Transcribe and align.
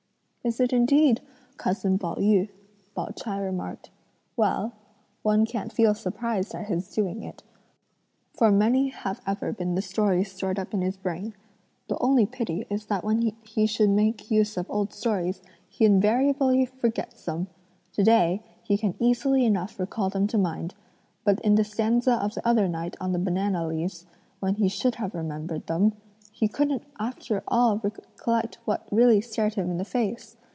"Is 0.43 0.59
it 0.59 0.73
indeed 0.73 1.21
cousin 1.57 1.99
Pao 1.99 2.15
yü?" 2.15 2.49
Pao 2.95 3.09
ch'ai 3.15 3.39
remarked. 3.39 3.91
"Well, 4.35 4.73
one 5.21 5.45
can't 5.45 5.71
feel 5.71 5.93
surprised 5.93 6.55
at 6.55 6.65
his 6.65 6.91
doing 6.91 7.21
it; 7.21 7.43
for 8.33 8.49
many 8.51 8.87
have 8.89 9.21
ever 9.27 9.53
been 9.53 9.75
the 9.75 9.83
stories 9.83 10.31
stored 10.31 10.57
up 10.57 10.73
in 10.73 10.81
his 10.81 10.97
brain. 10.97 11.35
The 11.89 11.97
only 11.99 12.25
pity 12.25 12.65
is 12.71 12.87
that 12.87 13.03
when 13.03 13.21
he 13.43 13.67
should 13.67 13.91
make 13.91 14.31
use 14.31 14.57
of 14.57 14.65
old 14.71 14.93
stories, 14.93 15.43
he 15.69 15.85
invariably 15.85 16.65
forgets 16.65 17.23
them! 17.25 17.45
To 17.93 18.03
day, 18.03 18.41
he 18.63 18.79
can 18.79 18.95
easily 18.97 19.45
enough 19.45 19.79
recall 19.79 20.09
them 20.09 20.25
to 20.25 20.39
mind, 20.39 20.73
but 21.23 21.39
in 21.41 21.53
the 21.53 21.63
stanza 21.63 22.15
of 22.15 22.33
the 22.33 22.47
other 22.47 22.67
night 22.67 22.97
on 22.99 23.11
the 23.11 23.19
banana 23.19 23.67
leaves, 23.67 24.07
when 24.39 24.55
he 24.55 24.69
should 24.69 24.95
have 24.95 25.13
remembered 25.13 25.67
them, 25.67 25.93
he 26.33 26.47
couldn't 26.47 26.81
after 26.97 27.43
all 27.47 27.77
recollect 27.83 28.57
what 28.65 28.87
really 28.89 29.21
stared 29.21 29.53
him 29.53 29.69
in 29.69 29.77
the 29.77 29.85
face! 29.85 30.37